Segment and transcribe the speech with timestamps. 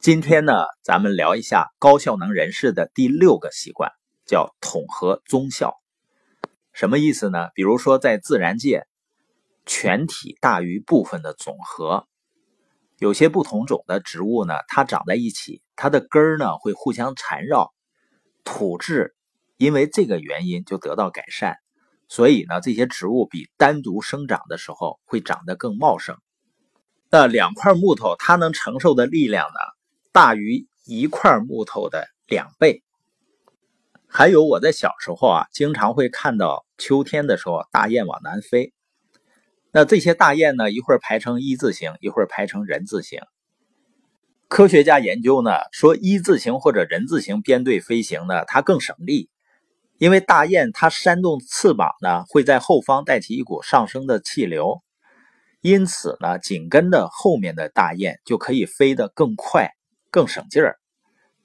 [0.00, 3.92] 今天呢，咱们聊一下高效能人士的第六个习惯，
[4.24, 5.74] 叫统合综效。
[6.72, 7.50] 什么意思呢？
[7.54, 8.86] 比如说，在自然界，
[9.66, 12.08] 全体大于部分的总和。
[12.96, 17.70] 有些不同种的植物呢，它长在一起，它的根儿呢会互相缠绕，
[18.42, 19.14] 土质
[19.58, 21.58] 因为这个原因就得到改善。
[22.08, 26.16] 所以呢，这些植物比单独生长的时候会长得更茂盛。
[27.10, 29.58] 那两块木头，它能承受的力量呢？
[30.12, 32.82] 大于一块木头的两倍。
[34.08, 38.72] 还有我在小时候啊，经常会看到秋天的时候，大雁往南飞。
[39.72, 43.20] 那这些大雁呢，一会儿排成一字形，一会儿排成人字形。
[44.48, 49.30] 科学家研究呢，说一字形或者人字形编队飞行呢，它更省力，
[49.98, 54.82] 因为大雁它扇动翅膀呢，会在后方带起一股上升的气流，
[55.60, 59.70] 因此呢，紧跟着后面的大雁就可以飞得更快。
[60.10, 60.78] 更省劲儿。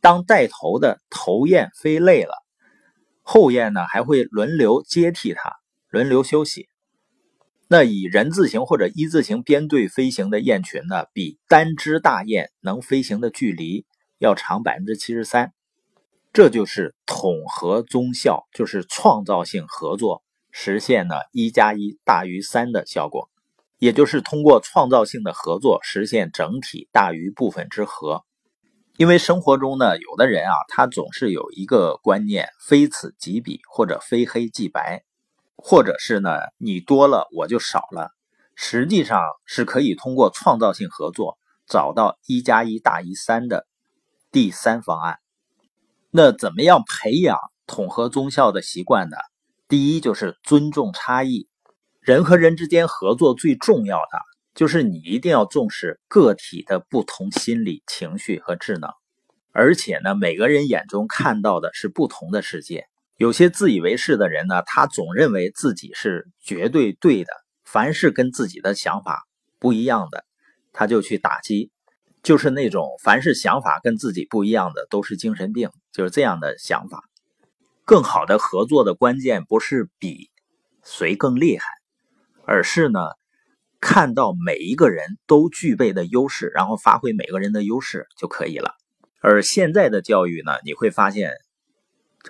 [0.00, 2.34] 当带头的头雁飞累了，
[3.22, 5.56] 后雁呢还会轮流接替它，
[5.90, 6.68] 轮流休息。
[7.68, 13.86] 那以人字形或者一字形编队飞行的雁群呢，比单只大雁能飞行的距离
[14.18, 15.52] 要长百分之七十三。
[16.32, 23.30] 这就是统合综效，就是创造性合作实现呢一加一大于三的效果，
[23.78, 28.24] 也就是通过创造性的合作实现整体大于部分之和。
[29.02, 35.02] 因为生活中呢，有的人啊，他总是有一个观念，非此即彼，或者非黑即白，
[35.56, 38.12] 或者是呢，你多了我就少了。
[38.54, 41.36] 实际上是可以通过创造性合作，
[41.66, 43.66] 找到一加一大于三的
[44.30, 45.18] 第三方案。
[46.12, 49.16] 那怎么样培养统合综效的习惯呢？
[49.66, 51.48] 第一就是尊重差异，
[52.00, 54.31] 人和人之间合作最重要的。
[54.54, 58.90] 就是你一定要重视个体的不同心理、情绪和智能，
[59.50, 62.86] 而且呢，每个人眼中看到的是不同的世界。
[63.16, 67.32] 有些自以为是的人呢，他总认为自己是绝对对的，
[67.64, 69.26] 凡是跟自己的想法
[69.58, 70.24] 不一样的，
[70.72, 71.70] 他就去打击。
[72.22, 77.02] 就是那种凡是想法跟自己不一样的都是精神病，就是这样的想法。
[77.84, 80.30] 更好的合作的关键不是比
[80.84, 81.64] 谁更厉害，
[82.44, 83.00] 而是呢。
[83.82, 88.76] 看到每一个人都具备的优势，然后发挥每个人的优势就可以了。
[89.20, 91.32] 而现在的教育呢，你会发现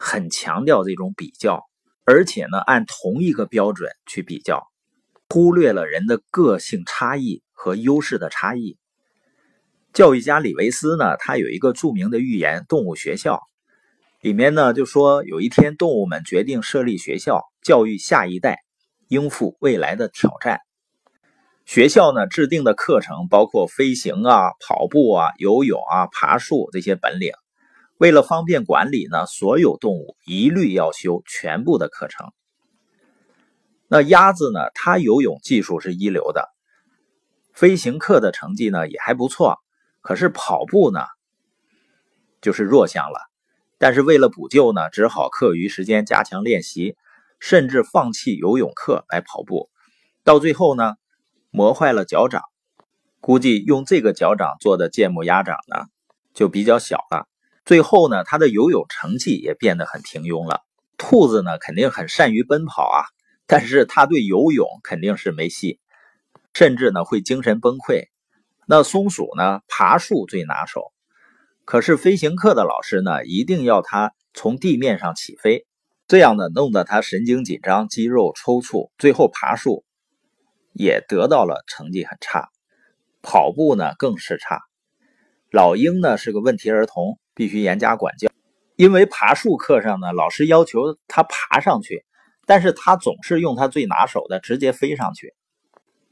[0.00, 1.62] 很强调这种比较，
[2.04, 4.66] 而且呢按同一个标准去比较，
[5.28, 8.78] 忽略了人的个性差异和优势的差异。
[9.92, 13.34] 教育家李维斯呢，他有一个著名的寓言《动物学校》，
[14.22, 18.60] 里面呢就说有一天动物们决定设立学校，教育下一代，
[19.08, 20.60] 应付未来的挑战。
[21.72, 27.32] 学校呢制定的课程包括飞行啊、跑步啊、游泳啊、爬树这些本领。
[27.96, 32.30] 为了方便管理呢，所有动物一律要修全部的课程。
[33.88, 36.50] 那鸭子呢，它游泳技术是一流的，
[37.54, 39.56] 飞行课的成绩呢也还不错。
[40.02, 41.00] 可是跑步呢，
[42.42, 43.18] 就是弱项了。
[43.78, 46.96] 但是为了补救呢，只好课余时间加强练习，
[47.40, 49.70] 甚至放弃游泳课来跑步。
[50.22, 50.96] 到最后呢。
[51.54, 52.40] 磨坏了脚掌，
[53.20, 55.84] 估计用这个脚掌做的芥末鸭掌呢，
[56.32, 57.28] 就比较小了。
[57.66, 60.62] 最后呢，他的游泳成绩也变得很平庸了。
[60.96, 63.04] 兔子呢，肯定很善于奔跑啊，
[63.46, 65.78] 但是他对游泳肯定是没戏，
[66.54, 68.04] 甚至呢会精神崩溃。
[68.66, 70.90] 那松鼠呢，爬树最拿手，
[71.66, 75.66] 可是飞行课的老师呢，一定要他从地面上起飞，
[76.08, 79.84] 这样呢，弄得他神经紧张，肌肉抽搐，最后爬树。
[80.72, 82.48] 也得到了成绩很差，
[83.22, 84.60] 跑步呢更是差。
[85.50, 88.30] 老鹰呢是个问题儿童，必须严加管教。
[88.76, 92.04] 因为爬树课上呢，老师要求他爬上去，
[92.46, 95.34] 但是他总是用他最拿手的直接飞上去。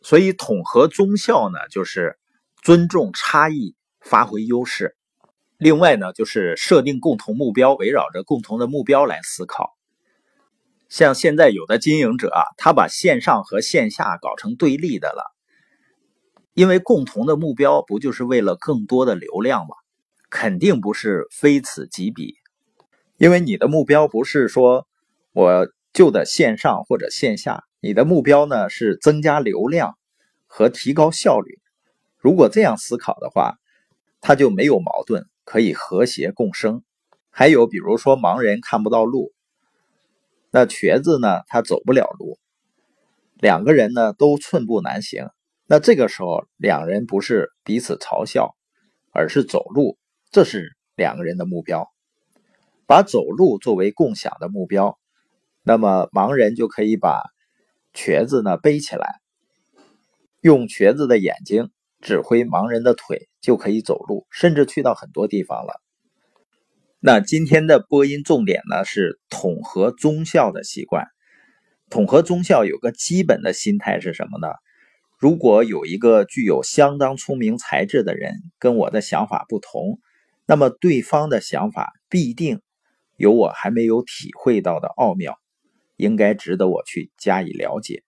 [0.00, 2.16] 所以统合综效呢，就是
[2.62, 4.96] 尊重差异，发挥优势。
[5.58, 9.76] 另外呢，就是设定共同目标，围绕着共同的目标来思考。
[10.94, 15.34] 像现在有的经营者啊，他把线上和线下搞成对立的了，
[16.52, 19.74] 因为共同的目标不就是为了更多的流量吗？
[20.30, 22.36] 肯定不是非此即彼，
[23.16, 24.86] 因为你的目标不是说
[25.32, 29.98] 我就的线上或者线下，你的目标呢是增加流量
[30.46, 31.58] 和提高效率。
[32.18, 33.56] 如果这样思考的话，
[34.20, 36.84] 它就没有矛盾，可以和谐共生。
[37.30, 39.32] 还有比如说盲人看不到路。
[40.56, 41.40] 那瘸子呢？
[41.48, 42.38] 他走不了路，
[43.40, 45.26] 两个人呢都寸步难行。
[45.66, 48.54] 那这个时候，两人不是彼此嘲笑，
[49.10, 49.98] 而是走路，
[50.30, 51.90] 这是两个人的目标。
[52.86, 54.96] 把走路作为共享的目标，
[55.64, 57.20] 那么盲人就可以把
[57.92, 59.08] 瘸子呢背起来，
[60.40, 65.80] 用瘸子的眼睛指挥盲人的腿，就可以走路，甚至去到很多地方了。
[67.06, 71.06] 那今天的播音重点呢是统合忠孝的习惯。
[71.90, 74.48] 统合忠孝有个基本的心态是什么呢？
[75.18, 79.98] 如果有一个具有相当聪明才智的人跟我的想法不同，
[80.46, 82.62] 那么对方的想法必定。
[83.18, 85.36] 有我还没有体会到的奥妙，
[85.96, 88.02] 应该值得我去加以了解。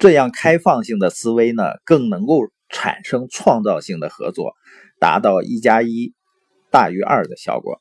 [0.00, 4.54] 这样开放性的思维呢，更能够产生创造性的合作，
[4.98, 6.12] 达到一加一
[6.70, 7.80] 大于二的效果。